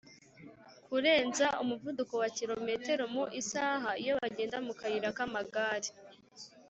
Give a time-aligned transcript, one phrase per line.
[0.85, 5.89] Kurenza umuvuduko wa kilometero mu isaha iyo bagenda mu kayira k amagare